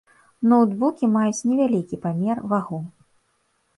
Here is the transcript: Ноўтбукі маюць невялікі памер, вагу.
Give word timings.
Ноўтбукі 0.53 1.09
маюць 1.17 1.45
невялікі 1.51 2.01
памер, 2.07 2.37
вагу. 2.55 2.79